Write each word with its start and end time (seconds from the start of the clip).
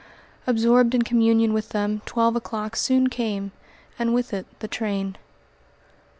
Absorbed 0.47 0.95
in 0.95 1.03
communion 1.03 1.53
with 1.53 1.69
them 1.69 2.01
twelve 2.07 2.35
o'clock 2.35 2.75
soon 2.75 3.07
came, 3.07 3.51
and 3.99 4.15
with 4.15 4.33
it 4.33 4.47
the 4.59 4.67
train. 4.67 5.15